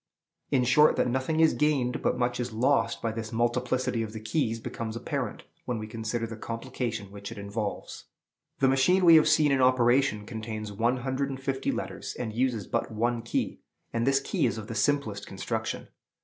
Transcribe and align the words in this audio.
In 0.49 0.63
short, 0.63 0.95
that 0.95 1.07
nothing 1.07 1.39
is 1.41 1.53
gained, 1.53 2.01
but 2.01 2.17
much 2.17 2.39
is 2.39 2.51
lost, 2.51 3.03
by 3.03 3.11
this 3.11 3.31
multiplicity 3.31 4.01
of 4.01 4.13
the 4.13 4.19
keys, 4.19 4.59
becomes 4.59 4.95
apparent 4.95 5.43
when 5.65 5.77
we 5.77 5.85
consider 5.85 6.25
the 6.25 6.35
complication 6.37 7.11
which 7.11 7.31
it 7.31 7.37
involves. 7.37 8.05
The 8.57 8.67
machine 8.67 9.05
we 9.05 9.17
have 9.17 9.27
seen 9.29 9.51
in 9.51 9.61
operation 9.61 10.25
contains 10.25 10.71
one 10.73 10.97
hundred 10.97 11.29
and 11.29 11.39
fifty 11.39 11.71
letters, 11.71 12.15
and 12.17 12.33
uses 12.33 12.65
but 12.65 12.89
one 12.91 13.21
key; 13.21 13.59
and 13.93 14.07
this 14.07 14.19
key 14.19 14.47
is 14.47 14.57
of 14.57 14.65
the 14.65 14.73
simplest 14.73 15.27
construction. 15.27 15.89